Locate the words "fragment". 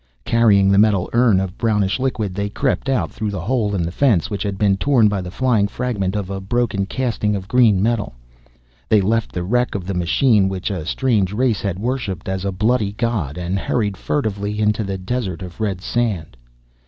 5.67-6.15